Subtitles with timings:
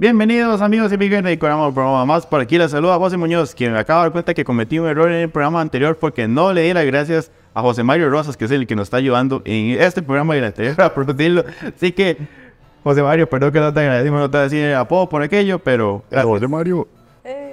[0.00, 2.24] Bienvenidos amigos y amigas de Coramo programa más.
[2.24, 4.88] Por aquí les saluda José Muñoz, quien me acaba de dar cuenta que cometí un
[4.88, 8.34] error en el programa anterior porque no le di las gracias a José Mario Rosas,
[8.34, 11.44] que es el que nos está ayudando en este programa y el anterior a producirlo.
[11.76, 12.16] Así que,
[12.82, 16.02] José Mario, perdón que no te agradecimos, no te decir el apodo por aquello, pero
[16.10, 16.32] gracias.
[16.32, 16.88] José Mario.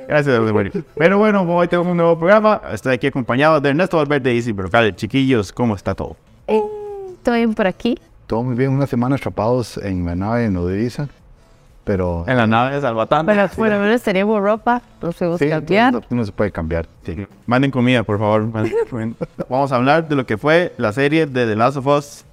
[0.07, 0.71] Gracias, José Mario.
[0.95, 2.61] Pero bueno, hoy tenemos un nuevo programa.
[2.71, 4.95] Estoy aquí acompañado de Ernesto Valverde y Isidro Cal.
[4.95, 6.15] Chiquillos, ¿cómo está todo?
[6.47, 6.61] Eh,
[7.11, 7.99] Estoy bien por aquí.
[8.25, 11.09] Todo muy bien, una semana atrapados en la nave en Odessa.
[11.87, 13.25] Pero En la nave de Salvatán.
[13.25, 15.93] Bueno, por lo menos teníamos ropa, nos podemos sí, cambiar.
[15.93, 16.85] no, no se puede cambiar.
[17.03, 17.25] Sí.
[17.45, 18.45] Manden comida, por favor.
[19.49, 22.25] Vamos a hablar de lo que fue la serie de The Last of Us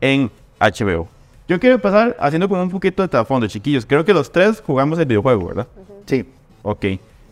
[0.00, 0.28] en
[0.60, 1.06] HBO.
[1.48, 3.86] Yo quiero empezar haciendo como un poquito de trasfondo, chiquillos.
[3.86, 5.68] Creo que los tres jugamos el videojuego, ¿verdad?
[6.06, 6.28] Sí.
[6.64, 6.86] Ok.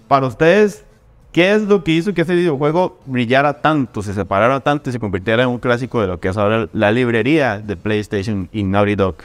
[0.06, 0.84] Para ustedes,
[1.32, 5.00] ¿qué es lo que hizo que ese videojuego brillara tanto, se separara tanto y se
[5.00, 8.94] convirtiera en un clásico de lo que es ahora la librería de PlayStation y Naughty
[8.94, 9.16] Dog?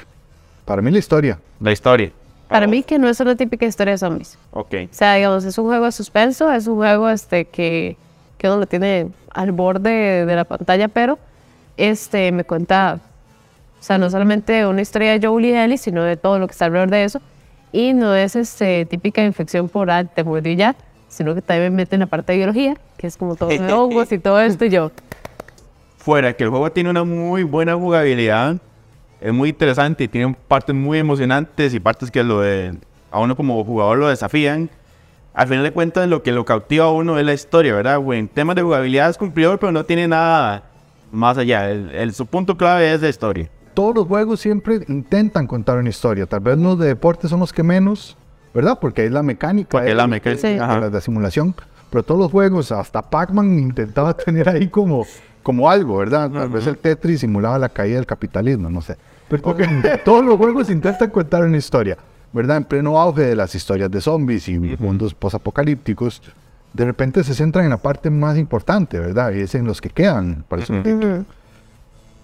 [0.66, 1.39] Para mí la historia.
[1.59, 2.11] La historia.
[2.50, 4.38] Para mí que no es una típica historia de zombies.
[4.52, 4.73] Ok.
[4.86, 7.95] O sea, digamos, es un juego de suspenso, es un juego este que,
[8.38, 11.20] que uno lo tiene al borde de la pantalla, pero
[11.77, 13.00] este me cuenta,
[13.80, 16.52] o sea, no solamente una historia de Joel y Ellie, sino de todo lo que
[16.53, 17.22] está alrededor de eso.
[17.72, 20.75] Y no es este, típica infección por ah, te mordió ya,
[21.08, 23.72] sino que también me mete en la parte de biología, que es como todo de
[23.72, 24.92] hongos y todo esto, y yo,
[26.00, 28.55] Fuera que el juego tiene una muy buena jugabilidad,
[29.22, 32.73] es muy interesante y tiene partes muy emocionantes y partes que lo de,
[33.12, 34.70] a uno como jugador lo desafían.
[35.34, 38.00] Al final de cuentas, lo que lo cautiva a uno es la historia, ¿verdad?
[38.00, 38.20] güey?
[38.20, 40.64] En temas de jugabilidad es cumplidor, pero no tiene nada
[41.11, 41.70] más allá.
[41.70, 43.50] El, el- su punto clave es la historia.
[43.73, 46.26] Todos los juegos siempre intentan contar una historia.
[46.26, 48.17] Tal vez los de deportes son los que menos,
[48.54, 48.78] ¿verdad?
[48.81, 49.70] Porque es la mecánica.
[49.70, 50.42] Porque eh, la mecánica.
[50.48, 50.56] Sí.
[50.58, 51.56] la de simulación.
[51.89, 55.06] Pero todos los juegos, hasta Pac-Man intentaba tener ahí como,
[55.44, 56.30] como algo, ¿verdad?
[56.30, 58.98] Tal vez el Tetris simulaba la caída del capitalismo, no sé.
[59.30, 59.56] Pero
[60.06, 61.98] todos los juegos intentan contar una historia,
[62.34, 62.58] ¿verdad?
[62.58, 66.22] En pleno auge de las historias de zombies y mundos posapocalípticos,
[66.73, 69.32] de repente se centran en la parte más importante, ¿verdad?
[69.34, 70.44] Y es en los que quedan.
[70.48, 71.26] Por eso ujú,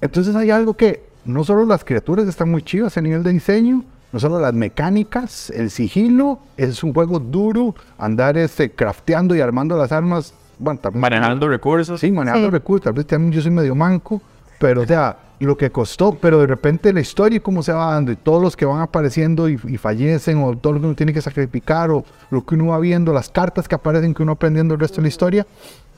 [0.02, 3.84] entonces hay algo que no solo las criaturas están muy chivas a nivel de diseño,
[4.12, 9.78] no solo las mecánicas, el sigilo, es un juego duro, andar este, crafteando y armando
[9.78, 10.80] las armas, bueno.
[10.94, 12.00] Manejando recursos.
[12.00, 12.52] Sí, manejando Sí.
[12.52, 14.22] recursos, tal vez también yo soy medio manco,
[14.60, 17.94] pero o sea, lo que costó, pero de repente la historia y cómo se va
[17.94, 21.14] dando y todos los que van apareciendo y, fallecen o todo lo que uno tiene
[21.14, 24.74] que sacrificar o lo que uno va viendo, las cartas que aparecen que uno aprendiendo
[24.74, 25.48] el resto de la historia,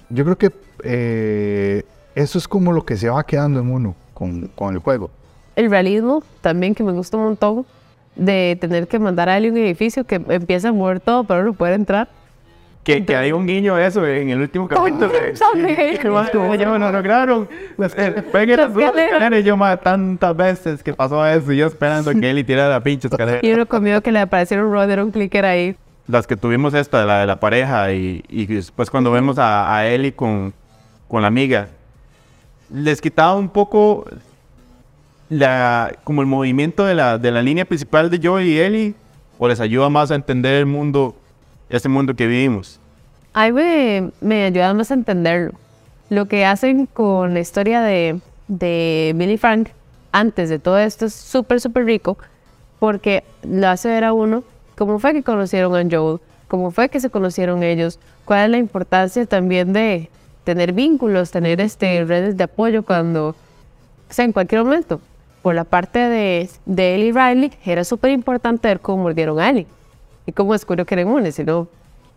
[0.09, 0.51] yo creo que
[0.84, 1.84] eh,
[2.16, 5.09] eso es como lo que se va quedando en uno con, con el juego.
[5.56, 7.66] el realismo también que me gusta un montón
[8.16, 11.44] de tener que mandar a alguien a un edificio que empieza a mover todo pero
[11.44, 12.09] no puede entrar.
[12.87, 15.11] Que, que hay un guiño a eso en el último capítulo.
[16.55, 17.49] yo no lograron.
[17.75, 19.43] Pues, eh, dos escaleras.
[19.43, 23.09] yo más tantas veces que pasó eso y yo esperando que él tirara la pinche
[23.09, 23.39] escalera.
[23.41, 25.75] Y uno conmigo que le apareciera un runner, un clicker ahí.
[26.07, 29.85] Las que tuvimos esta, la de la pareja y, y después cuando vemos a, a
[29.85, 30.53] Ellie con,
[31.09, 31.67] con la amiga,
[32.73, 34.05] les quitaba un poco
[35.27, 38.93] la, como el movimiento de la, de la línea principal de Joey y Ellie
[39.37, 41.17] o les ayuda más a entender el mundo,
[41.69, 42.79] este mundo que vivimos.
[43.33, 45.53] Ahí me, me más a entenderlo.
[46.09, 49.69] Lo que hacen con la historia de, de Billy Frank
[50.11, 52.17] antes de todo esto es súper, súper rico
[52.79, 54.44] porque lo hace ver a uno
[54.77, 58.57] cómo fue que conocieron a Joel, cómo fue que se conocieron ellos, cuál es la
[58.57, 60.09] importancia también de
[60.44, 63.35] tener vínculos, tener este, redes de apoyo cuando, o
[64.09, 65.01] sea, en cualquier momento.
[65.41, 69.67] Por la parte de, de y Riley, era súper importante ver cómo mordieron a Ellie
[70.27, 71.67] y cómo descubrió que eran inmunes, sino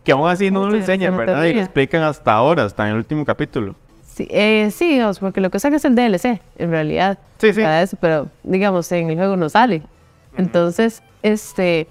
[0.03, 1.43] Que aún así no lo Sí, enseñan, no ¿verdad?
[1.45, 3.73] Y lo explican hasta ahora, hasta en el último capítulo.
[4.03, 7.17] Sí, eh, sí, digamos, porque lo que saca es el DLC, en realidad.
[7.37, 7.61] Sí, sí.
[7.61, 9.81] Para eso, pero digamos, en el juego no sale.
[10.37, 11.87] Entonces, este,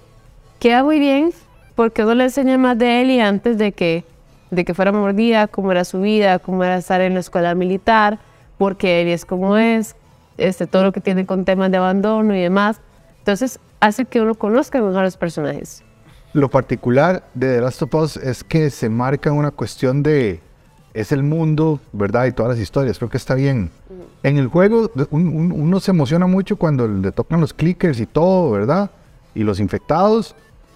[0.58, 1.32] queda muy bien
[1.74, 4.04] porque uno le enseña más de él y antes de que,
[4.50, 8.18] de que fuera mordida, cómo era su vida, cómo era estar en la escuela militar,
[8.58, 9.96] porque él es como es,
[10.36, 12.80] este, todo lo que tiene con temas de abandono y demás.
[13.18, 15.82] Entonces, hace que uno conozca mejor a los personajes.
[16.32, 20.40] Lo particular de The Last of Us es que se marca una cuestión de
[20.94, 22.26] es el mundo, ¿verdad?
[22.26, 23.70] Y todas las historias, creo que está bien.
[24.22, 28.06] En el juego un- un- uno se emociona mucho cuando le tocan los clickers y
[28.06, 28.90] todo, ¿verdad?
[29.34, 30.34] Y los infectados,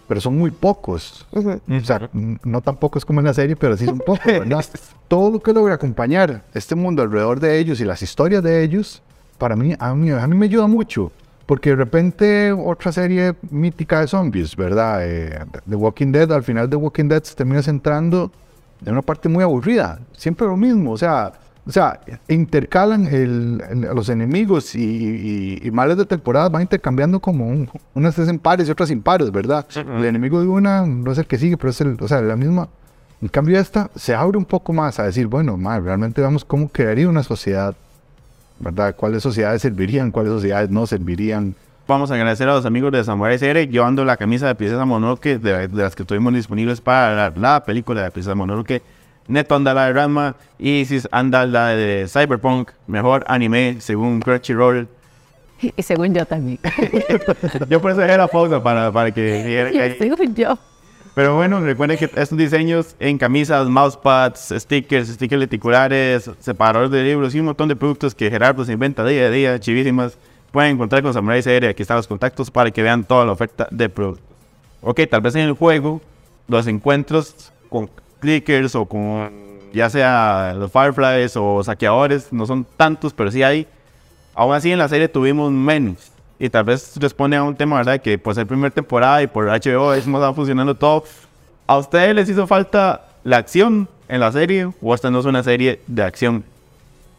[0.09, 1.27] pero son muy pocos.
[1.33, 4.65] O sea, no tan pocos como en la serie, pero sí son pocos, ¿verdad?
[5.09, 9.03] todo lo que logra acompañar este mundo alrededor de ellos y las historias de ellos,
[9.39, 11.11] para mí, a mí, a mí me ayuda mucho.
[11.47, 15.01] Porque de repente otra serie mítica de zombies, ¿verdad?
[15.03, 15.39] Eh,
[15.69, 18.33] The Walking Dead, al final de Walking Dead se termina centrando
[18.85, 19.99] en una parte muy aburrida.
[20.17, 21.33] Siempre lo mismo, o sea,
[21.67, 27.21] o sea, intercalan el, el- los enemigos y, y, y males de temporada van intercambiando
[27.21, 29.67] como un- unas es en pares y otras impares, ¿verdad?
[29.99, 32.37] El enemigo de una no es el que sigue, pero es el, o sea, la
[32.37, 32.69] misma.
[33.23, 36.71] En cambio esta se abre un poco más a decir, bueno, ma, realmente vamos cómo
[36.71, 37.75] quedaría una sociedad,
[38.65, 38.97] ¿verdad?
[38.97, 40.11] ¿Cuáles sociedades servirían?
[40.11, 41.55] ¿Cuáles sociedades no servirían?
[41.87, 45.39] Vamos a agradecer a los amigos de Samurai Series llevando la camisa de Princesa Mononoke
[45.39, 48.83] de, de las que tuvimos disponibles para la, la película de Princesa Mononoke.
[49.29, 54.89] Neto anda la de Ranma y Isis anda la de Cyberpunk, mejor anime según Crunchyroll.
[55.77, 56.59] Y según yo también.
[57.71, 60.59] Yo por eso dejé la pausa para, para que según yo.
[61.15, 67.35] Pero bueno, recuerden que estos diseños en camisas, mousepads, stickers, stickers reticulares, separadores de libros
[67.35, 70.19] y un montón de productos que Gerardo se inventa día a día, chivísimas,
[70.51, 71.67] pueden encontrar con Samurai CR.
[71.67, 74.27] Aquí están los contactos para que vean toda la oferta de productos.
[74.81, 76.01] Ok, tal vez en el juego
[76.49, 77.89] los encuentros con
[78.19, 79.33] clickers o con
[79.73, 83.67] ya sea los fireflies o saqueadores no son tantos, pero sí hay.
[84.35, 86.14] Aún así en la serie tuvimos menos.
[86.39, 88.01] Y tal vez responde a un tema, ¿verdad?
[88.01, 91.05] Que por ser primera temporada y por HBO es está funcionando todo.
[91.67, 95.43] ¿A ustedes les hizo falta la acción en la serie o esta no es una
[95.43, 96.45] serie de acción?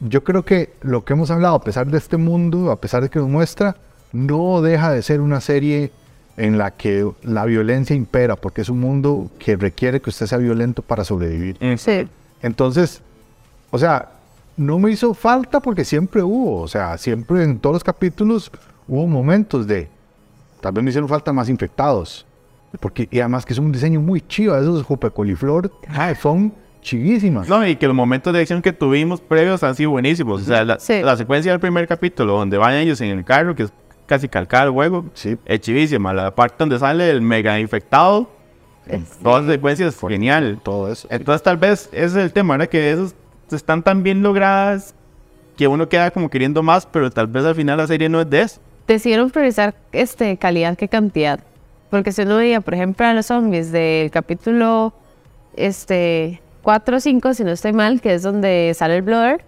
[0.02, 3.10] Yo creo que lo que hemos hablado, a pesar de este mundo, a pesar de
[3.10, 3.78] que nos muestra,
[4.12, 5.92] no deja de ser una serie
[6.38, 10.38] en la que la violencia impera, porque es un mundo que requiere que usted sea
[10.38, 11.58] violento para sobrevivir.
[11.78, 12.08] Sí.
[12.42, 13.02] Entonces,
[13.72, 14.10] o sea,
[14.58, 18.52] no me hizo falta porque siempre hubo, o sea, siempre en todos los capítulos
[18.88, 19.88] hubo momentos de,
[20.62, 22.26] tal vez me hicieron falta más infectados,
[22.80, 27.48] porque y además que es un diseño muy chido, esos jupe coliflor, ay, son chivísimas.
[27.48, 30.42] No, y que los momentos de acción que tuvimos previos han sido buenísimos.
[30.42, 31.02] O sea, la, Sí.
[31.02, 33.74] la secuencia del primer capítulo, donde van ellos en el carro, que es
[34.06, 35.36] casi calcado el juego, Sí.
[35.46, 36.14] es chivísima.
[36.14, 38.30] La parte donde sale el mega infectado,
[39.24, 40.60] toda la secuencia es genial.
[40.62, 41.08] Todo eso.
[41.10, 42.68] Entonces tal vez ese es el tema, ¿verdad?
[42.70, 43.16] Que esos
[43.52, 44.94] están tan bien logradas
[45.58, 48.30] que uno queda como queriendo más, pero tal vez al final la serie no es
[48.30, 48.60] de eso.
[48.88, 51.40] Decidieron priorizar este, calidad que cantidad.
[51.90, 54.94] Porque si uno veía, por ejemplo, a los zombies del capítulo
[55.56, 59.44] este, 4 o 5, si no estoy mal, que es donde sale el Blooder,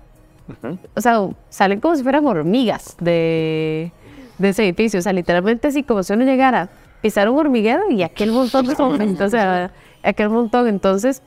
[0.96, 3.92] o sea, salen como si fueran hormigas de,
[4.38, 5.00] de ese edificio.
[5.00, 6.70] O sea, literalmente así como si uno llegara,
[7.02, 9.72] pisar un hormiguero y aquel montón de zombies, o sea,
[10.04, 10.68] aquel montón.
[10.68, 11.22] Entonces,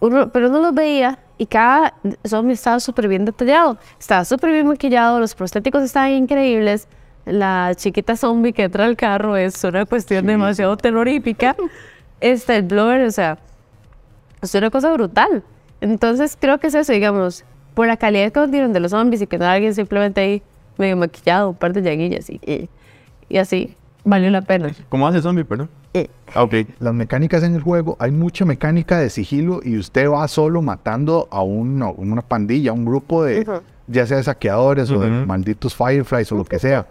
[0.00, 1.94] uno, pero uno los veía y cada
[2.26, 6.88] zombie estaba súper bien detallado, estaba súper bien maquillado, los prostéticos estaban increíbles.
[7.26, 11.56] La chiquita zombie que entra al carro es una cuestión demasiado terrorífica.
[12.20, 13.38] Este, el blower, o sea,
[14.42, 15.42] es una cosa brutal.
[15.80, 17.44] Entonces creo que es eso, digamos,
[17.74, 20.42] por la calidad que nos dieron de los zombies y que no alguien simplemente ahí
[20.78, 22.68] medio maquillado, un par de llaguillas y, y,
[23.28, 23.74] y así,
[24.04, 24.70] valió la pena.
[24.88, 25.68] ¿Cómo hace zombie, perdón?
[25.92, 26.54] Eh, Ah, Ok.
[26.80, 31.28] Las mecánicas en el juego, hay mucha mecánica de sigilo y usted va solo matando
[31.30, 33.46] a una, una pandilla, a un grupo de,
[33.86, 36.86] ya sea de saqueadores o de malditos fireflies o lo que sea.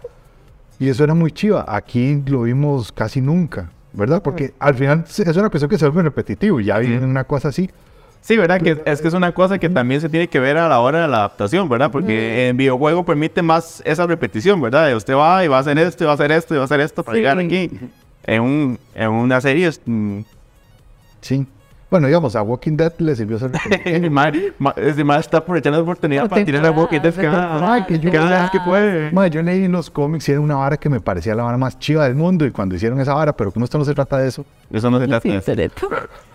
[0.78, 1.64] Y eso era muy chiva.
[1.68, 4.22] Aquí lo vimos casi nunca, ¿verdad?
[4.22, 6.60] Porque al final es una cuestión que se vuelve repetitivo.
[6.60, 7.70] Ya viene una cosa así.
[8.20, 8.60] Sí, ¿verdad?
[8.60, 11.02] Que es que es una cosa que también se tiene que ver a la hora
[11.02, 11.90] de la adaptación, ¿verdad?
[11.90, 14.86] Porque en videojuego permite más esa repetición, ¿verdad?
[14.86, 16.62] De usted va y va a hacer esto, y va a hacer esto, y va
[16.62, 17.20] a hacer esto para Sí.
[17.20, 17.70] llegar aquí.
[18.26, 19.80] En, un, en una serie es...
[19.84, 20.20] mm,
[21.20, 21.46] Sí.
[21.94, 23.52] Bueno, digamos, a Walking Dead le sirvió ser
[23.84, 28.42] ese mae está aprovechando la oportunidad para tirar a Walking Dead cada, que yo- cada
[28.42, 29.12] vez que puede.
[29.12, 31.56] Madre, yo leí en los cómics y era una vara que me parecía la vara
[31.56, 34.18] más chiva del mundo y cuando hicieron esa vara, pero como esto no se trata
[34.18, 35.88] de eso, Eso no se trata de eso.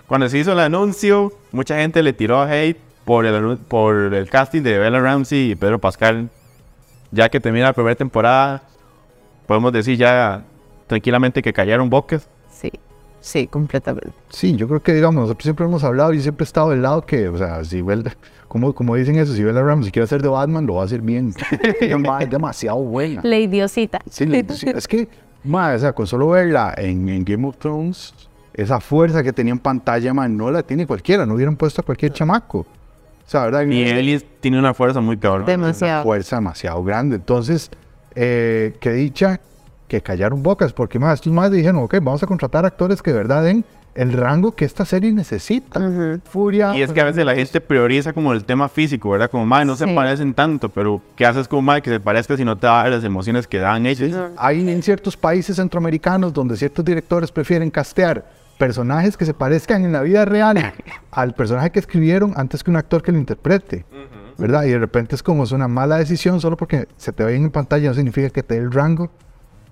[0.08, 4.62] Cuando se hizo el anuncio, mucha gente le tiró hate por el, por el casting
[4.62, 6.30] de Bella Ramsey y Pedro Pascal.
[7.12, 8.62] Ya que termina la primera temporada,
[9.46, 10.42] podemos decir ya
[10.88, 12.30] tranquilamente que cayeron bocas.
[13.22, 14.12] Sí, completamente.
[14.30, 17.06] Sí, yo creo que, digamos, nosotros siempre hemos hablado y siempre he estado del lado
[17.06, 18.16] que, o sea, si Bella,
[18.48, 21.02] como, como dicen eso, si Bella Ramsey quiere hacer de Batman, lo va a hacer
[21.02, 21.34] bien.
[21.82, 23.22] Es demasiado buena.
[23.24, 24.00] La idiosita.
[24.10, 25.08] Sí, le- sí, es que,
[25.44, 28.14] ma, o sea, con solo verla en, en Game of Thrones,
[28.54, 31.86] esa fuerza que tenía en pantalla, man, no la tiene cualquiera, no hubieran puesto a
[31.86, 32.60] cualquier chamaco.
[32.60, 32.66] O
[33.32, 33.62] sea, ¿verdad?
[33.68, 35.46] Y Ellie tiene una fuerza muy cabrón.
[35.46, 36.04] Demasiado.
[36.04, 37.18] fuerza demasiado grande.
[37.18, 37.70] Entonces,
[38.16, 39.40] eh, qué dicha
[39.89, 43.17] que callaron bocas, porque más, estos más dijeron, ok, vamos a contratar actores que de
[43.17, 43.65] verdad den
[43.96, 45.81] el rango que esta serie necesita.
[46.24, 46.77] Furia.
[46.77, 49.29] Y es que a veces la gente prioriza como el tema físico, ¿verdad?
[49.29, 52.46] Como, madre, no se parecen tanto, pero ¿qué haces con madre que se parezca si
[52.46, 54.15] no te da las emociones que dan ellos?
[54.38, 58.24] Hay en ciertos países centroamericanos donde ciertos directores prefieren castear
[58.58, 60.74] personajes que se parezcan en la vida real
[61.12, 63.86] al personaje que escribieron antes que un actor que lo interprete.
[64.38, 64.63] ¿Verdad?
[64.63, 67.43] Y de repente es como es una mala decisión solo porque se te ve bien
[67.43, 69.12] en pantalla no significa que te dé el rango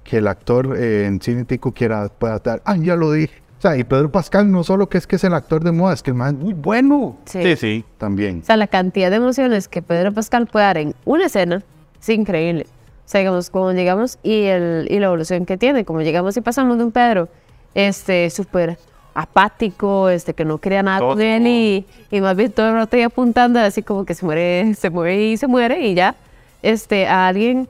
[0.08, 2.62] que el actor eh, en cine tico quiera pueda dar.
[2.66, 3.34] Ah, ya lo dije.
[3.58, 5.94] O sea, y Pedro Pascal no solo que es que es el actor de moda,
[5.94, 7.42] es que el man es muy bueno Sí.
[7.44, 7.86] Sí, sí.
[7.98, 8.40] también.
[8.42, 11.64] O sea, la cantidad de emociones que Pedro Pascal puede dar en una escena
[12.00, 12.68] es increíble.
[13.06, 16.42] O sea, digamos, como llegamos y, el, y la evolución que tiene, como llegamos y
[16.42, 17.30] pasamos de un Pedro
[17.74, 18.78] este, súper
[19.14, 22.96] apático, este, que no quería nada con él y, y más bien todo el rato
[22.96, 26.16] ahí apuntando, así como que se muere, se muere y se muere y ya,
[26.62, 27.68] este, a alguien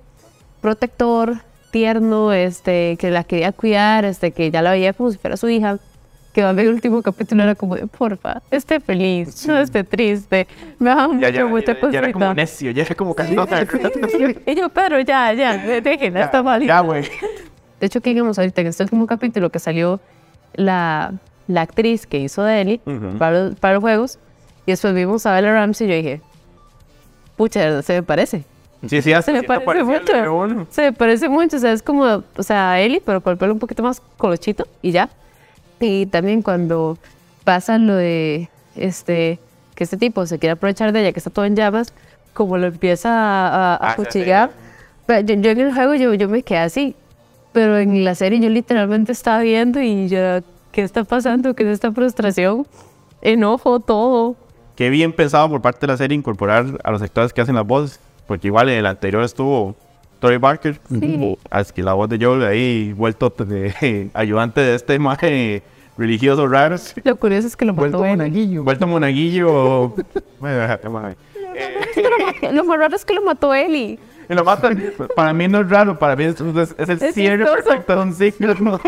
[0.59, 1.37] protector,
[1.81, 5.47] tierno, este, que la quería cuidar, este, que ya la veía como si fuera su
[5.47, 5.77] hija,
[6.33, 9.83] que va a ver el último capítulo era como de, porfa, esté feliz, no esté
[9.83, 10.47] triste,
[10.79, 12.33] me da mucho, Ya, ya, mucha ya, ya era como cosita".
[12.33, 13.35] necio, ya era como casi
[14.45, 16.63] Y yo, pero ya, ya, déjenla, está mal.
[16.65, 17.03] Ya, güey.
[17.79, 18.61] De hecho, ¿qué digamos ahorita?
[18.61, 19.99] En este último capítulo que salió
[20.55, 21.13] la,
[21.47, 23.17] la actriz que hizo de Ellie Ujú.
[23.19, 24.17] para, los- para los juegos,
[24.65, 26.21] y después vimos a Bella Ramsey y yo dije,
[27.35, 28.43] pucha, se me parece.
[28.87, 30.67] Sí, sí, hasta Se me parece mucho.
[30.69, 33.53] Se me parece mucho, o sea, es como, o sea, Ellie, pero con el pelo
[33.53, 35.09] un poquito más colochito y ya.
[35.79, 36.97] Y también cuando
[37.43, 39.39] pasa lo de, este,
[39.75, 41.93] que este tipo se quiere aprovechar de ella, que está todo en llamas,
[42.33, 44.51] como lo empieza a, a, a Ah, cuchillar.
[45.07, 46.95] Pero yo, yo en el juego yo, yo me quedé así,
[47.53, 50.19] pero en la serie yo literalmente estaba viendo y yo,
[50.71, 51.55] ¿qué está pasando?
[51.55, 52.67] ¿Qué es esta frustración?
[53.21, 54.35] Enojo, todo.
[54.75, 57.65] Qué bien pensado por parte de la serie incorporar a los actores que hacen las
[57.65, 57.99] voces.
[58.27, 59.75] Porque igual en el anterior estuvo
[60.19, 60.79] Tori Barker.
[60.89, 61.37] Sí.
[61.49, 65.63] Así que la voz de Joel ahí, vuelto de, ayudante de este imagen
[65.97, 66.75] religioso raro.
[67.03, 68.17] Lo curioso es que lo Vuelto mató él.
[68.17, 68.63] monaguillo.
[68.63, 69.93] Vuelto monaguillo.
[70.39, 71.15] Bueno, déjate, mae.
[72.53, 73.97] Lo más raro es que lo mató Ellie.
[74.29, 74.93] Y lo matan.
[75.15, 77.63] Para mí no es raro, para mí es, es- es el Es cierre chistoso.
[77.63, 78.53] perfecto de un ciclo.
[78.59, 78.79] ¿no?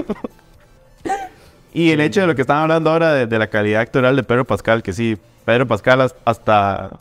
[1.73, 4.23] y el hecho de lo que están hablando ahora de, de la calidad actoral de
[4.23, 6.91] Pedro Pascal, que sí, Pedro Pascal has- hasta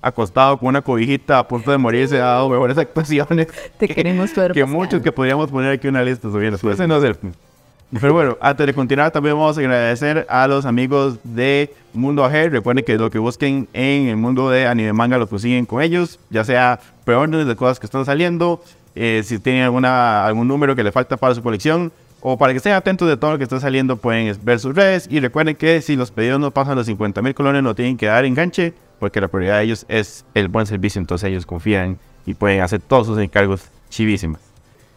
[0.00, 4.54] acostado con una cobijita a punto de morirse ha dado mejores actuaciones Te queremos, Pedro
[4.54, 6.56] que muchos que podríamos poner aquí una lista subiendo.
[6.56, 7.16] Ese no es el.
[7.90, 12.50] Pero bueno, antes de continuar, también vamos a agradecer a los amigos de Mundo AG.
[12.50, 16.20] Recuerden que lo que busquen en el mundo de anime manga lo consiguen con ellos,
[16.28, 18.62] ya sea preórdenes de cosas que están saliendo,
[18.94, 22.58] eh, si tienen alguna, algún número que le falta para su colección, o para que
[22.58, 25.06] estén atentos de todo lo que está saliendo, pueden ver sus redes.
[25.10, 28.06] Y recuerden que si los pedidos no pasan los 50 mil colones, no tienen que
[28.06, 32.34] dar enganche, porque la prioridad de ellos es el buen servicio, entonces ellos confían y
[32.34, 34.40] pueden hacer todos sus encargos chivísimas.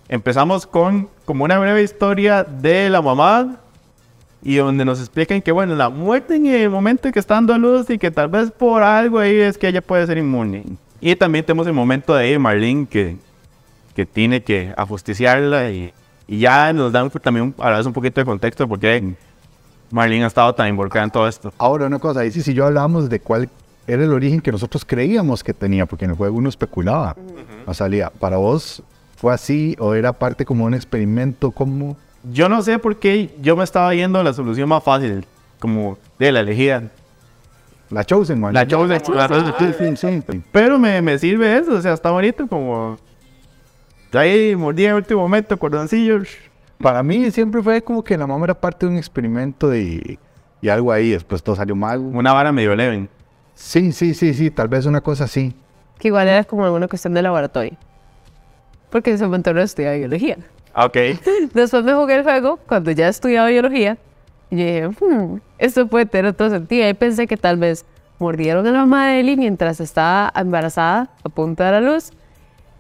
[0.10, 3.58] Empezamos con como una breve historia de la mamá
[4.44, 7.58] y donde nos explican que, bueno, la muerte en el momento en que está dando
[7.58, 10.64] luz y que tal vez por algo ahí es que ella puede ser inmune.
[11.00, 13.18] Y también tenemos el momento de Marlene que,
[13.96, 15.94] que tiene que ajusticiarla y,
[16.32, 19.14] y ya nos dan también a la vez un poquito de contexto porque
[19.92, 21.52] Marlene ha estado tan involucrada en todo esto.
[21.58, 23.50] Ahora, una cosa, ahí sí, si yo hablábamos de cuál
[23.86, 27.18] era el origen que nosotros creíamos que tenía, porque en el juego uno especulaba.
[27.66, 28.82] O salía, ¿para vos
[29.18, 31.52] fue así o era parte como un experimento?
[31.52, 31.98] como
[32.32, 35.26] Yo no sé por qué yo me estaba yendo a la solución más fácil,
[35.60, 36.84] como de la elegida.
[37.90, 38.54] La Chosen One.
[38.54, 39.54] La Chosen One.
[39.76, 40.42] Sí, sí, sí.
[40.54, 42.98] Pero me, me sirve eso, o sea, está bonito como...
[44.14, 46.28] Ahí mordí en el último momento, cordoncillos.
[46.78, 50.20] Para mí siempre fue como que la mamá era parte de un experimento y,
[50.62, 52.00] y algo ahí, después todo salió mal.
[52.00, 53.08] Una vara medio leve.
[53.54, 55.56] Sí, sí, sí, sí, tal vez una cosa así.
[56.00, 57.78] Que igual era como alguna cuestión de laboratorio.
[58.90, 60.38] Porque en ese momento no estudiaba biología.
[60.74, 60.98] Ah, Ok.
[61.54, 63.98] Después me jugué el juego cuando ya estudiaba biología.
[64.50, 66.86] Y yo dije, hmm, esto puede tener otro sentido.
[66.86, 67.86] Ahí pensé que tal vez
[68.20, 72.12] mordieron a la mamá de Ellie mientras estaba embarazada, a punto de la luz.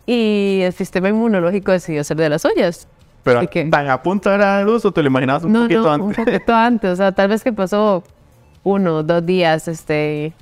[0.05, 2.88] Y el sistema inmunológico decidió hacer de las suyas.
[3.24, 3.65] Pero ¿Y qué?
[3.65, 6.17] tan a punto era de luz o te lo imaginabas un no, poquito no, antes.
[6.17, 6.89] un poquito antes.
[6.91, 8.03] O sea, tal vez que pasó
[8.63, 10.34] uno, dos días este,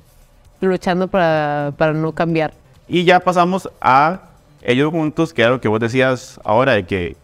[0.60, 2.54] luchando para, para no cambiar.
[2.88, 4.22] Y ya pasamos a
[4.62, 7.16] ellos juntos, que era lo que vos decías ahora, de que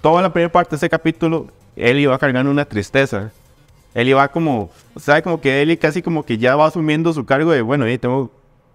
[0.00, 3.30] toda la primera parte de ese capítulo, él iba cargando una tristeza.
[3.94, 5.22] Él iba como, ¿sabe?
[5.22, 8.30] Como que él casi como que ya va asumiendo su cargo de, bueno, eh, tengo,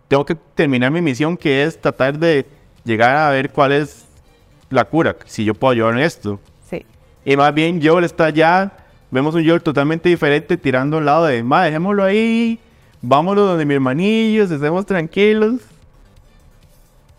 [0.07, 2.45] tengo que terminar mi misión, que es tratar de
[2.83, 4.05] llegar a ver cuál es
[4.69, 6.39] la cura, si yo puedo ayudar en esto.
[6.69, 6.85] Sí.
[7.25, 8.71] Y más bien Joel está ya,
[9.09, 12.59] vemos un Joel totalmente diferente tirando al lado de, ma, dejémoslo ahí,
[13.01, 15.61] vámonos donde mi hermanillos, estemos tranquilos.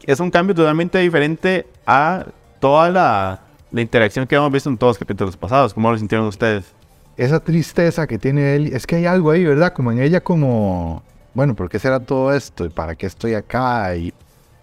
[0.04, 2.26] Es un cambio totalmente diferente a
[2.58, 3.40] toda la,
[3.70, 5.74] la interacción que hemos visto en todos los capítulos pasados.
[5.74, 6.72] ¿Cómo lo sintieron ustedes?
[7.16, 9.72] Esa tristeza que tiene él, es que hay algo ahí, ¿verdad?
[9.72, 11.02] Como en ella como,
[11.34, 12.64] bueno, ¿por qué será todo esto?
[12.64, 13.94] ¿Y para qué estoy acá?
[13.94, 14.12] Y,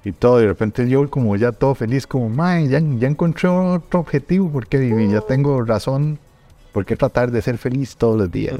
[0.09, 3.47] y todo, y de repente yo como ya todo feliz, como, man, ya, ya encontré
[3.47, 6.19] otro objetivo, porque ya tengo razón,
[6.71, 8.59] por qué tratar de ser feliz todos los días.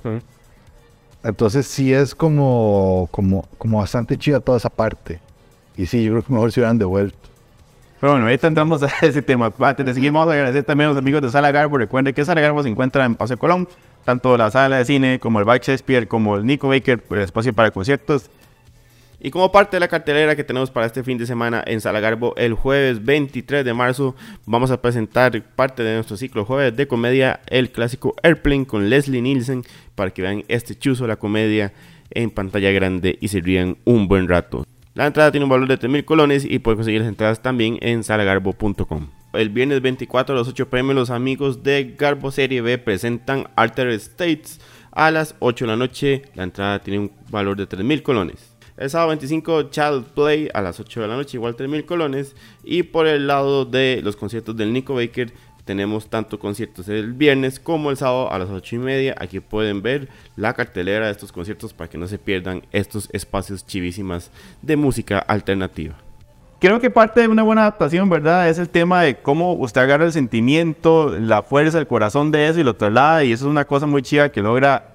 [1.24, 5.20] Entonces sí es como, como, como bastante chida toda esa parte.
[5.76, 7.18] Y sí, yo creo que mejor se hubieran devuelto.
[8.00, 9.52] Pero bueno, ahorita entramos a ese tema.
[9.60, 11.78] Antes de seguir, vamos a agradecer también a los amigos de Sala Garbo.
[11.78, 13.68] Recuerden que Sala Garbo se encuentra en Paseo Colón,
[14.06, 17.54] tanto la sala de cine como el Bike Shakespeare como el Nico Baker, el espacio
[17.54, 18.30] para conciertos.
[19.22, 22.00] Y como parte de la cartelera que tenemos para este fin de semana en Sala
[22.00, 26.88] Garbo, el jueves 23 de marzo vamos a presentar parte de nuestro ciclo jueves de
[26.88, 29.64] comedia, el clásico Airplane con Leslie Nielsen,
[29.96, 31.74] para que vean este chuzo la comedia
[32.12, 34.66] en pantalla grande y se rían un buen rato.
[34.94, 38.06] La entrada tiene un valor de 3.000 colones y pueden conseguir las entradas también en
[38.06, 39.10] salagarbo.com.
[39.34, 43.90] El viernes 24 a las 8 pm los amigos de Garbo Serie B presentan Alter
[43.90, 44.62] States
[44.92, 46.22] a las 8 de la noche.
[46.36, 48.59] La entrada tiene un valor de 3.000 colones.
[48.80, 52.34] El sábado 25 Child Play a las 8 de la noche, igual 3.000 colones.
[52.64, 55.34] Y por el lado de los conciertos del Nico Baker
[55.66, 59.16] tenemos tanto conciertos el viernes como el sábado a las 8 y media.
[59.20, 60.08] Aquí pueden ver
[60.38, 64.32] la cartelera de estos conciertos para que no se pierdan estos espacios chivísimas
[64.62, 65.96] de música alternativa.
[66.62, 68.48] Creo que parte de una buena adaptación, ¿verdad?
[68.48, 72.62] Es el tema de cómo usted agarra el sentimiento, la fuerza, el corazón de eso
[72.62, 73.26] y lo traslada.
[73.26, 74.94] Y eso es una cosa muy chiva que logra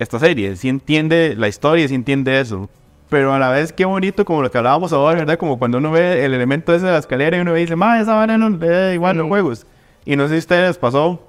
[0.00, 0.56] esta serie.
[0.56, 2.68] Si entiende la historia, si entiende eso.
[3.12, 5.36] Pero a la vez, qué bonito, como lo que hablábamos ahora, ¿verdad?
[5.36, 8.14] Como cuando uno ve el elemento ese de la escalera y uno dice, ma, esa
[8.14, 9.66] vara no es igual los juegos.
[10.06, 11.22] Y no sé si a ustedes les pasó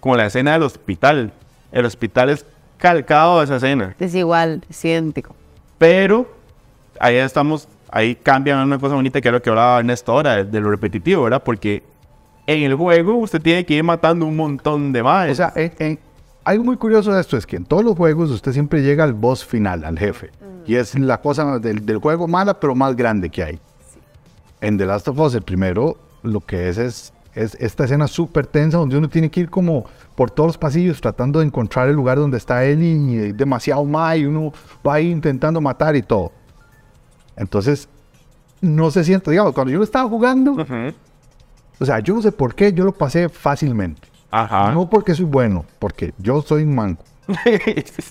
[0.00, 1.30] como la escena del hospital.
[1.70, 2.46] El hospital es
[2.78, 3.94] calcado de esa escena.
[4.00, 5.36] Es igual, es idéntico.
[5.76, 6.26] Pero
[6.98, 10.60] ahí estamos, ahí cambia una cosa bonita que es lo que hablaba Ernesto ahora, de
[10.60, 11.42] lo repetitivo, ¿verdad?
[11.44, 11.82] Porque
[12.46, 15.30] en el juego usted tiene que ir matando un montón de más.
[15.30, 15.98] O sea, en- en-
[16.48, 19.12] algo muy curioso de esto es que en todos los juegos usted siempre llega al
[19.12, 20.30] boss final, al jefe.
[20.66, 23.58] Y es la cosa del, del juego mala, pero más grande que hay.
[24.62, 28.46] En The Last of Us, el primero, lo que es es, es esta escena súper
[28.46, 31.94] tensa donde uno tiene que ir como por todos los pasillos tratando de encontrar el
[31.94, 34.52] lugar donde está él y hay demasiado más y uno
[34.86, 36.32] va ahí intentando matar y todo.
[37.36, 37.88] Entonces,
[38.62, 40.94] no se siente, digamos, cuando yo lo estaba jugando, Ujú.
[41.78, 44.07] o sea, yo no sé por qué yo lo pasé fácilmente.
[44.30, 44.72] Ajá.
[44.72, 47.04] No porque soy bueno, porque yo soy un manco.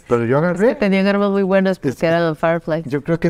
[0.08, 0.76] Pero yo agarré.
[0.76, 2.84] Tenían armas muy buenas porque eran el Firefly.
[2.86, 3.30] Yo creo que.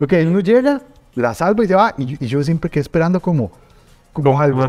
[0.00, 0.82] ok, uno llega,
[1.14, 1.94] la salva y se va.
[1.96, 3.50] Y, y yo siempre quedé esperando como.
[4.12, 4.66] Como algo.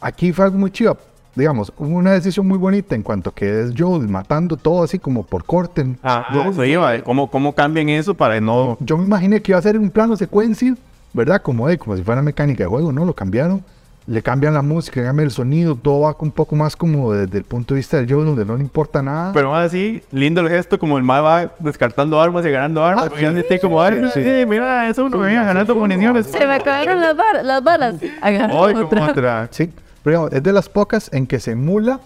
[0.00, 0.96] Aquí fue algo muy chido.
[1.34, 5.22] Digamos, hubo una decisión muy bonita en cuanto que es Joel matando todo así como
[5.22, 5.96] por corte.
[6.02, 7.02] Ajá, eso iba, ¿eh?
[7.02, 8.76] ¿Cómo, ¿Cómo cambian eso para no...?
[8.80, 10.74] Yo me imaginé que iba a ser un plano secuencia,
[11.12, 11.42] ¿verdad?
[11.42, 13.04] Como, de, como si fuera mecánica de juego, ¿no?
[13.04, 13.64] Lo cambiaron.
[14.06, 17.38] Le cambian la música, le cambian el sonido, todo va un poco más como desde
[17.38, 19.32] el punto de vista del Joel, donde no le importa nada.
[19.32, 23.10] Pero aún así, lindo el gesto, como el mae va descartando armas y ganando armas.
[23.14, 23.94] Ah, y esté como, sí.
[24.14, 26.26] sí, mira, eso uno venía ganando municiones.
[26.26, 27.96] Se me acabaron las, bar- las balas.
[28.48, 29.04] Como otra.
[29.10, 29.48] otra.
[29.52, 29.70] Sí,
[30.02, 32.00] pero digamos, es de las pocas en que se emula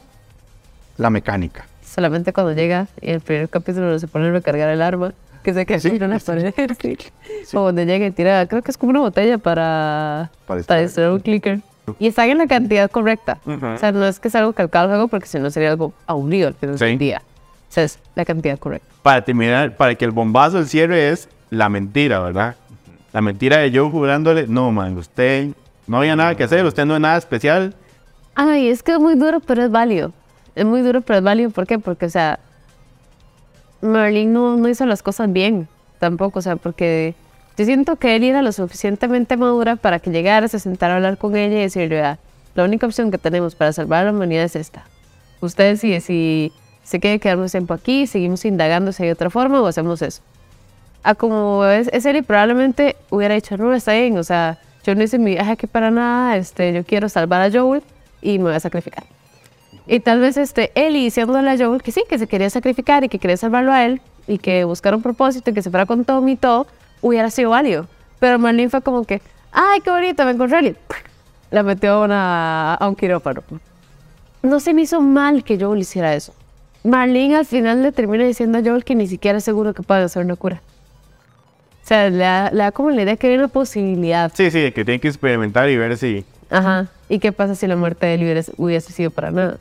[0.99, 1.65] la mecánica.
[1.85, 5.13] Solamente cuando llega y el primer capítulo se pone a recargar el arma,
[5.45, 5.91] que se queda Sí.
[6.01, 6.53] una pared.
[6.83, 6.97] Sí.
[7.57, 11.11] O donde llega y tira, creo que es como una botella para, Para para, distraer.
[11.11, 11.61] un clicker.
[12.01, 13.39] Y está en la cantidad correcta.
[13.47, 13.65] Ujú.
[13.67, 15.93] O sea, no es que es algo calcado al juego porque si no sería algo
[16.07, 17.23] aburrido al final del día.
[17.69, 18.89] O sea, es la cantidad correcta.
[19.03, 22.57] Para terminar, para que el bombazo, el cierre es la mentira, ¿verdad?
[23.13, 25.49] La mentira de yo jugándole, no, man, usted
[25.87, 27.75] no había nada que hacer, usted no es nada especial.
[28.35, 30.13] Ay, es que es muy duro, pero es válido.
[30.57, 31.51] Es muy duro, pero es válido.
[31.51, 31.79] ¿Por qué?
[31.79, 32.39] Porque, o sea,
[33.85, 35.69] Merlin no, no hizo las cosas bien
[35.99, 36.39] tampoco.
[36.41, 37.15] O sea, porque
[37.57, 41.19] yo siento que él era lo suficientemente madura para que llegara, se sentara a hablar
[41.19, 42.19] con ella y decirle, "Vea,
[42.55, 44.85] la única opción que tenemos para salvar a la humanidad es esta.
[45.41, 49.67] Usted decide si se quiere quedarnos tiempo aquí, seguimos indagando si hay otra forma o
[49.67, 50.23] hacemos eso.
[51.03, 54.95] A como es, es él y probablemente hubiera dicho, no, está bien, o sea, yo
[54.95, 57.83] no hice mi viaje aquí para nada, este, yo quiero salvar a Joel
[58.23, 59.05] y me voy a sacrificar.
[59.87, 63.09] Y tal vez este, Ellie diciéndole a Joel que sí, que se quería sacrificar y
[63.09, 66.05] que quería salvarlo a él y que buscara un propósito y que se fuera con
[66.05, 66.67] Tommy y todo,
[67.03, 67.87] hubiera sido válido.
[68.19, 69.21] Pero Marlene fue como que,
[69.53, 70.75] ay, qué bonito, me encontré a.
[71.51, 73.43] La metió a, una- a un quirófano.
[74.43, 76.35] No se me hizo mal que Joel hiciera eso.
[76.83, 80.05] Marlene al final le termina diciendo a Joel que ni siquiera es seguro que pueda
[80.05, 80.63] hacer una cura.
[81.83, 84.33] O sea, le da, le da como la idea que hay una posibilidad.
[84.35, 86.25] Sí, sí, que tiene que experimentar y ver si...
[86.51, 86.87] Ajá.
[87.11, 89.59] ¿Y qué pasa si la muerte de él hubiese sido para nada?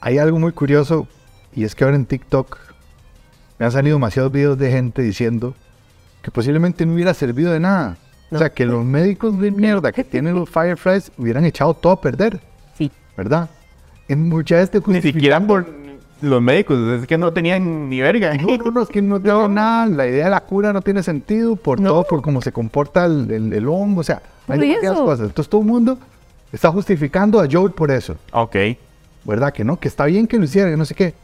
[0.00, 1.06] Hay algo muy curioso
[1.54, 2.58] y es que ahora en TikTok
[3.58, 5.54] me han salido demasiados videos de gente diciendo
[6.22, 7.96] que posiblemente no hubiera servido de nada.
[8.30, 8.38] O No.
[8.38, 12.40] sea, que los médicos de mierda que tienen los Fireflies hubieran echado todo a perder,
[12.76, 12.90] Sí.
[13.16, 13.48] ¿verdad?
[14.08, 15.66] En muchas de este Ni siquiera por
[16.20, 18.34] los médicos, es que no tenían ni verga.
[18.34, 19.86] No, no, no, es que no te nada.
[19.86, 21.90] La idea de la cura no tiene sentido por No.
[21.90, 24.00] todo, por cómo se comporta el, el, el hongo.
[24.00, 25.26] O sea, hay demasiadas cosas.
[25.28, 25.98] Entonces todo el mundo
[26.52, 28.56] está justificando a Joel por eso, Ok.
[29.28, 29.52] ¿Verdad?
[29.52, 31.14] Que no, que está bien que lo hiciera, que no sé qué.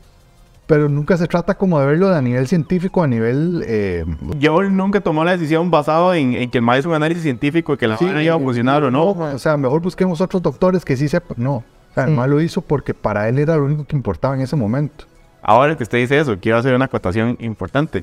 [0.67, 3.64] pero nunca se trata como de verlo a nivel científico, a nivel...
[3.67, 4.05] eh,
[4.40, 7.77] Joel nunca tomó la decisión basado en, en que el mal es un análisis científico,
[7.77, 9.09] que la Sí, iba a funcionar o no.
[9.11, 11.37] o sea, mejor busquemos otros doctores que sí sepan.
[11.38, 11.64] No, o
[11.95, 12.17] sea, el Sí.
[12.17, 15.05] mal lo hizo porque para él era lo único que importaba en ese momento.
[15.43, 18.03] Ahora que usted dice eso, quiero hacer una acotación importante.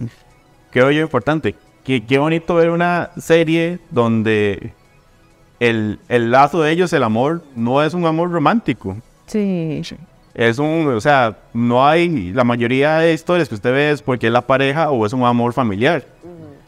[0.70, 1.56] Creo yo importante.
[1.84, 4.74] Que, qué bonito ver una serie donde
[5.60, 8.98] el, el lazo de ellos, el amor, no es un amor romántico.
[9.32, 9.82] Sí.
[10.34, 14.28] Es un, o sea, no hay, la mayoría de historias que usted ve es porque
[14.28, 16.06] es la pareja o es un amor familiar.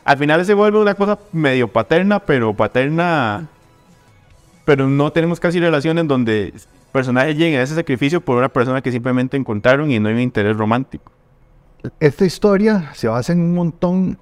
[0.05, 3.47] Al final se vuelve una cosa medio paterna, pero paterna,
[4.63, 6.53] pero no tenemos casi relaciones donde
[6.93, 10.21] personajes lleguen a ese sacrificio por una persona que simplemente encontraron y no hay un
[10.21, 11.11] interés romántico.
[11.99, 14.17] Esta historia se basa en un montón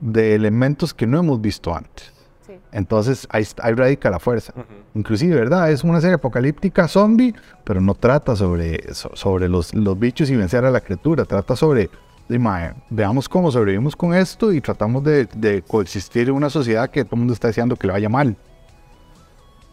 [0.00, 2.19] de elementos que no hemos visto antes.
[2.50, 2.58] Sí.
[2.72, 4.52] Entonces ahí, ahí radica la fuerza.
[4.94, 5.70] Inclusive, ¿verdad?
[5.70, 7.34] Es una serie apocalíptica zombie,
[7.64, 11.24] pero no trata sobre, so- sobre los, los bichos y vencer a la criatura.
[11.24, 11.90] Trata sobre,
[12.28, 16.90] de, mae, veamos cómo sobrevivimos con esto y tratamos de, de coexistir en una sociedad
[16.90, 18.36] que todo el mundo está deseando que le vaya mal.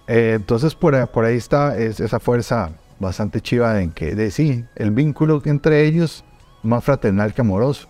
[0.07, 4.31] Eh, entonces por, ahí- por ahí está es- esa fuerza bastante chiva en que, de
[4.31, 6.23] sí, el vínculo entre ellos
[6.63, 7.87] más fraternal que amoroso.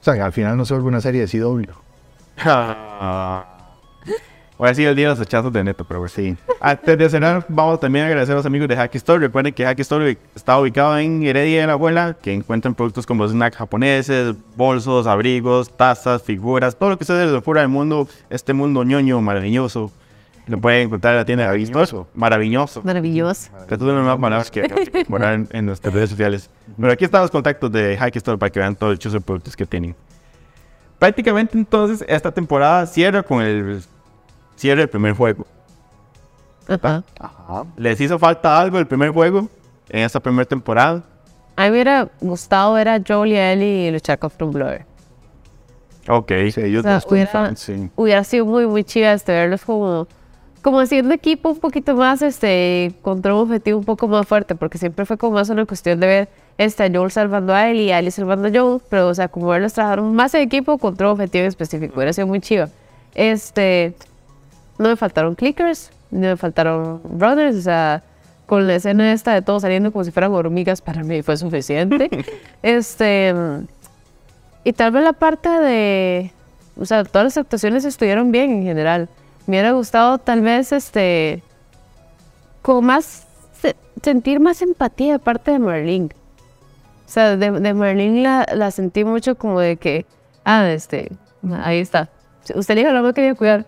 [0.00, 1.70] O sea, que al final no se vuelve una serie de CW.
[4.58, 6.12] Voy a decir el día de los hachazos de neto, pero bueno.
[6.12, 6.36] Sí.
[6.60, 9.20] Antes de cerrar, vamos también a agradecer a los amigos de Hacky Store.
[9.20, 13.28] Recuerden que Hacky Store está ubicado en Heredia de la Abuela, que encuentran productos como
[13.28, 18.52] snacks japoneses, bolsos, abrigos, tazas, figuras, todo lo que se de fuera del mundo, este
[18.52, 19.92] mundo ñoño maravilloso.
[20.48, 22.06] Lo pueden encontrar en la tienda de Store.
[22.14, 22.82] Maravilloso.
[22.82, 23.50] Maravilloso.
[23.68, 24.62] Que tú no más palabras que
[25.08, 26.50] poner en, nuestras redes sociales.
[26.76, 29.20] Pero aquí están los contactos de Hacky Store para que vean todo el chuzo de
[29.20, 29.94] productos que tienen.
[30.98, 33.82] Prácticamente entonces esta temporada cierra con el
[34.58, 35.46] cierre del primer juego.
[36.68, 37.02] Ajá.
[37.18, 37.64] Ajá.
[37.76, 39.48] ¿Les hizo falta algo el primer juego
[39.88, 41.02] en esta primera temporada?
[41.56, 44.80] A mí me hubiera gustado ver a Joel y a Ellie luchar contra un Blur.
[46.08, 46.32] Ok.
[46.52, 47.90] Sí, ellos O sea, hubiera, sí.
[47.96, 50.06] hubiera sido muy, muy chido este, verlos como,
[50.62, 54.78] como haciendo equipo un poquito más, este, contra un objetivo un poco más fuerte, porque
[54.78, 57.90] siempre fue como más una cuestión de ver este, a Joel salvando a Ellie y
[57.92, 61.08] a Ellie salvando a Joel, pero, o sea, como verlos trabajar más en equipo contra
[61.08, 62.68] un objetivo específico, hubiera sido muy chido.
[63.14, 63.94] Este,
[64.78, 68.02] no me faltaron clickers, no me faltaron runners, o sea,
[68.46, 72.08] con la escena esta de todos saliendo como si fueran hormigas, para mí fue suficiente.
[72.62, 73.34] este,
[74.64, 76.32] y tal vez la parte de,
[76.78, 79.08] o sea, todas las actuaciones estuvieron bien en general.
[79.46, 81.42] Me hubiera gustado tal vez, este,
[82.62, 83.26] como más,
[83.60, 86.12] se- sentir más empatía de parte de Merlin.
[87.06, 90.04] O sea, de, de Merlin la, la sentí mucho como de que,
[90.44, 91.10] ah, este,
[91.62, 92.10] ahí está.
[92.54, 93.64] Usted le dijo, no me quería cuidar.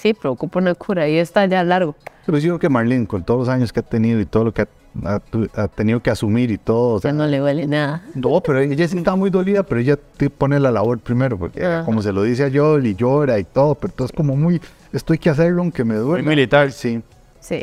[0.00, 1.94] Sí, pero ocupa una cura, ahí está ya largo.
[2.24, 4.54] Pero yo creo que Marlene, con todos los años que ha tenido y todo lo
[4.54, 4.68] que ha,
[5.04, 8.02] ha tu- ha tenido que asumir y todo, o Ya sea, no le huele nada.
[8.14, 11.64] no, pero ella sí está muy dolida, pero ella te pone la labor primero, porque
[11.64, 11.84] Ajá.
[11.84, 14.60] como se lo dice a Joel y llora y todo, pero todo es como muy,
[14.92, 16.28] esto hay que hacerlo aunque me Muy duele.
[16.28, 16.72] militar.
[16.72, 17.02] Sí.
[17.40, 17.60] Sí.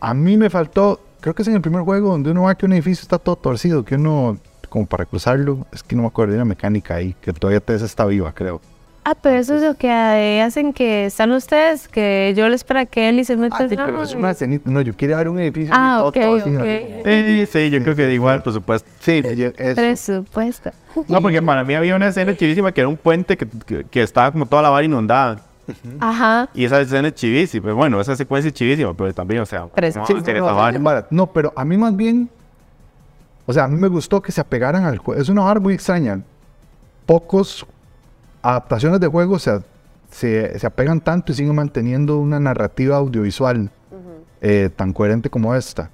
[0.00, 2.66] A mí me faltó, creo que es en el primer juego donde uno ve que
[2.66, 4.36] un edificio está todo torcido, que uno,
[4.68, 7.84] como para cruzarlo, es que no me acuerdo de una mecánica ahí, que todavía Tessa
[7.84, 8.60] está viva, creo.
[9.04, 9.90] Ah, pero eso es lo que
[10.44, 14.02] hacen que están ustedes, que yo les para que Ellie se meta Ah, sí, pero
[14.02, 14.70] es una escenita.
[14.70, 15.74] No, yo quiero ver un edificio.
[15.76, 16.44] Ah, todo ok.
[17.04, 18.88] Sí, sí, yo creo que da igual, por supuesto.
[19.00, 19.74] Sí, eso.
[19.74, 20.70] Presupuesto.
[21.08, 24.02] No, porque para mí había una escena chivísima que era un puente que, que, que
[24.02, 25.40] estaba como toda la vara inundada.
[25.98, 26.48] Ajá.
[26.54, 27.64] Y esa escena es chivísima.
[27.64, 31.04] Pero bueno, esa secuencia es chivísima, pero también, o sea, Pero no, sí, no.
[31.10, 32.28] No, pero a mí más bien,
[33.46, 35.20] o sea, a mí me gustó que se apegaran al juego.
[35.20, 36.20] Es una vara muy extraña.
[37.06, 37.66] Pocos
[38.42, 39.60] adaptaciones de juegos se,
[40.10, 43.70] se, se apegan tanto y siguen manteniendo una narrativa audiovisual
[44.40, 45.90] eh, tan coherente como esta.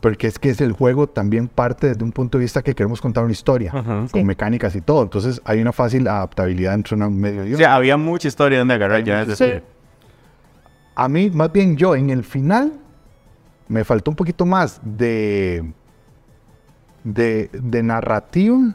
[0.00, 3.00] Porque es que es el juego también parte desde un punto de vista que queremos
[3.02, 4.24] contar una historia, con Sí.
[4.24, 5.02] mecánicas y todo.
[5.02, 8.74] Entonces hay una fácil adaptabilidad entre un medio y O sea, había mucha historia donde
[8.74, 9.26] agarrar ya.
[9.36, 9.44] Sí.
[10.96, 12.72] A mí, más bien yo, en el final,
[13.68, 15.70] me faltó un poquito más de,
[17.04, 18.74] de, de narrativa,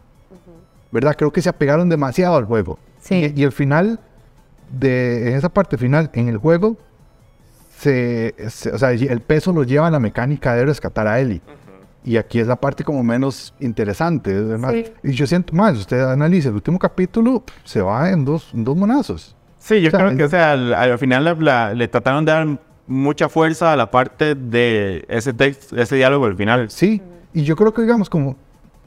[0.92, 1.16] ¿verdad?
[1.18, 2.80] Creo que se apegaron demasiado al juego.
[3.00, 3.32] Sí.
[3.36, 4.00] Y, y el final,
[4.72, 6.78] de, en esa parte final, en el juego,
[7.78, 11.42] se, se- o sea, el peso lo lleva la mecánica de rescatar a Ellie.
[12.04, 14.34] Y aquí es la parte como menos interesante.
[14.34, 14.72] ¿verdad?
[14.72, 14.86] Sí.
[15.04, 18.78] Y yo siento más, usted analiza el último capítulo, se va en dos, en dos
[18.78, 19.36] monazos.
[19.58, 22.24] Sí, yo O sea, creo que, o sea, al, al final la- la- le trataron
[22.24, 26.70] de dar mucha fuerza a la parte de ese texto, ese diálogo al final.
[26.70, 27.02] Sí,
[27.34, 28.36] y yo creo que digamos como,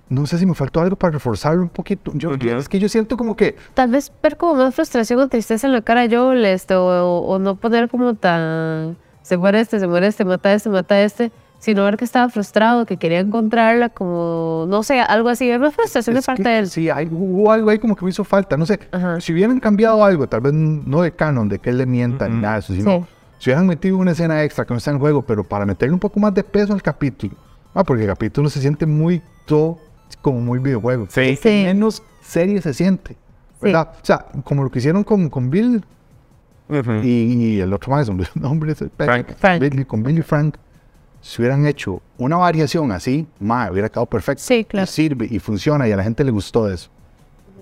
[0.08, 2.12] no sé si me faltó algo para reforzarlo un poquito.
[2.14, 2.32] Yo.
[2.34, 5.72] Es que yo siento como que, Tal vez ver como más frustración o tristeza en
[5.72, 8.96] la cara de Joel, este, o, o no poner como tan.
[9.22, 11.30] Se muere este, se muere este, mata este, mata este.
[11.58, 15.50] sino ver que estaba frustrado, que quería encontrarla, como, no sé, algo así.
[15.50, 16.68] Es una frustración de Es parte que de él.
[16.68, 18.56] Sí, hay, hubo algo ahí como que me hizo falta.
[18.56, 19.20] No sé, Ajá.
[19.20, 22.34] si hubieran cambiado algo, tal vez no de canon, de que él le mienta ni
[22.34, 22.42] Ujú.
[22.42, 23.04] nada de eso, sino Sí.
[23.40, 26.00] si hubieran metido una escena extra que no está en juego, pero para meterle un
[26.00, 27.34] poco más de peso al capítulo.
[27.74, 29.78] Ah, porque el capítulo se siente muy todo
[30.22, 31.06] como muy videojuego.
[31.10, 31.36] Sí.
[31.36, 31.62] Sí.
[31.64, 33.12] Menos serie se siente.
[33.14, 33.18] Sí.
[33.62, 33.92] ¿Verdad?
[34.00, 35.84] O sea, como lo que hicieron con, con Bill
[37.02, 39.28] y, y el otro más, hombre, el nombre es el Frank.
[39.36, 39.60] Frank.
[39.60, 40.56] Billy, con Billy Frank.
[41.20, 44.42] Si hubieran hecho una variación así, ma, hubiera quedado perfecto.
[44.42, 44.84] Sí, claro.
[44.84, 46.90] Y sirve y funciona y a la gente le gustó eso.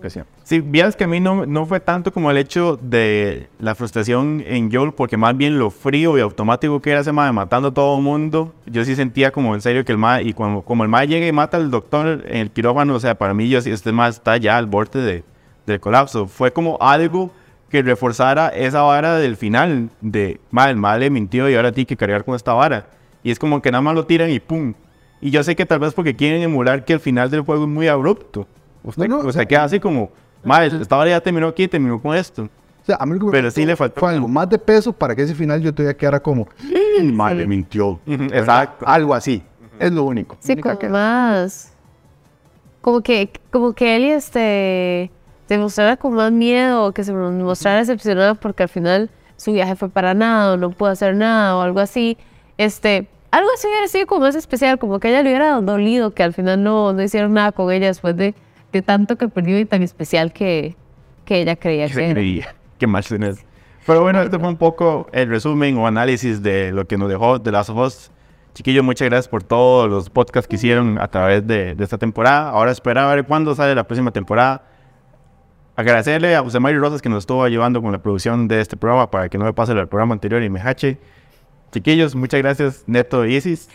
[0.00, 0.34] Que siempre.
[0.44, 4.42] Sí, vieras que a mí no, no fue tanto como el hecho de la frustración
[4.46, 7.74] en Joel, porque más bien lo frío y automático que era ese mae matando a
[7.74, 8.54] todo el mundo.
[8.66, 11.26] Yo sí sentía como en serio que el mae, y cuando, como el mae llega
[11.26, 14.10] y mata al doctor en el quirófano, o sea, para mí yo sí, este mae
[14.10, 15.24] está ya al borde de,
[15.66, 16.26] del colapso.
[16.26, 17.30] Fue como algo
[17.70, 21.86] que reforzara esa vara del final, de mae, el mae le mintió y ahora tiene
[21.86, 22.86] que cargar con esta vara.
[23.22, 24.74] Y es como que nada más lo tiran y pum.
[25.20, 27.68] Y yo sé que tal vez porque quieren emular que el final del juego es
[27.68, 28.46] muy abrupto.
[28.86, 29.28] Usted, No, no.
[29.28, 30.10] o sea, queda así como,
[30.42, 32.44] madre, esta vara ya terminó aquí, terminó con esto.
[32.44, 34.58] O sea, a mí lo que me Pero sí le faltó Fue algo más de
[34.58, 36.46] peso para que ese final yo todavía quedara como,
[37.02, 37.98] "Mm, ma, le mintió.
[38.06, 38.86] Exacto.
[38.88, 39.42] Algo así.
[39.78, 40.36] Es lo único.
[40.40, 41.72] Sí, como que- más.
[42.80, 45.10] Como que, como que él este
[45.48, 50.14] demostrara con más miedo, que se mostrara decepcionado porque al final su viaje fue para
[50.14, 52.16] nada, o no pudo hacer nada, o algo así.
[52.58, 56.22] Este, algo así hubiera sido como más especial, como que ella le hubiera dolido que
[56.22, 58.34] al final no, no hicieron nada con ella después de,
[58.76, 60.76] de tanto que perdió y tan especial que,
[61.24, 62.14] que ella creía que que era.
[62.14, 62.54] creía.
[62.78, 63.44] Qué mal tenés.
[63.86, 67.40] Pero bueno, este fue un poco el resumen o análisis de lo que nos dejó
[67.40, 68.10] The Last of Us.
[68.54, 72.50] Chiquillos, muchas gracias por todos los podcasts que hicieron a través de, de esta temporada.
[72.50, 74.64] Ahora espera a ver cuándo sale la próxima temporada.
[75.76, 79.10] Agradecerle a José Mario Rosas que nos estuvo ayudando con la producción de este programa
[79.10, 80.98] para que no me pase el programa anterior y me hache.
[81.70, 83.68] Chiquillos, muchas gracias, Neto y Isis.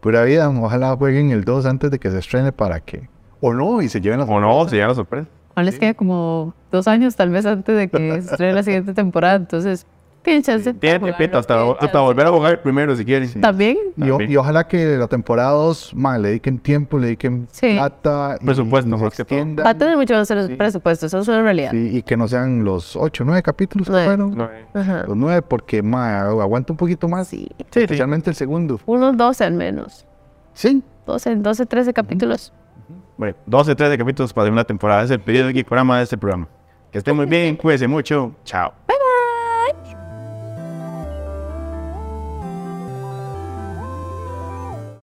[0.00, 3.10] Pura vida, ojalá jueguen el 2 antes de que se estrene para que.
[3.40, 4.28] O no, y se lleven las.
[4.28, 5.28] O no, se la sorpresa.
[5.54, 8.94] Aún les queda como dos años tal vez antes de que se estrene la siguiente
[8.94, 9.86] temporada, entonces
[10.22, 10.68] tienen chance.
[10.68, 11.98] hasta, tienen hasta chance.
[11.98, 13.40] volver a jugar primero si quieren.
[13.40, 17.48] También, Y, o- y ojalá que la temporada 2, man, le dediquen tiempo, le dediquen
[17.50, 17.72] Sí.
[17.72, 18.36] plata.
[18.40, 19.64] y- Presupuesto, y que todo.
[19.64, 20.54] va a tener mucho más Sí.
[20.56, 21.70] presupuesto, eso es una realidad.
[21.72, 24.36] Sí, y que no sean los 8, 9 capítulos que fueron.
[24.36, 27.28] Los 9, porque ma, aguanta un poquito más.
[27.28, 27.80] Sí, Sí, sí.
[27.80, 28.78] Especialmente el segundo.
[28.86, 30.06] unos 12 al menos.
[30.52, 30.82] Sí.
[31.06, 32.52] 12, 12 13 capítulos.
[33.20, 35.02] Bueno, 12, 13 capítulos para una temporada.
[35.02, 36.48] Es el pedido de Geekorama de este programa.
[36.90, 38.34] Que estén muy bien, cuídense mucho.
[38.44, 38.72] Chao.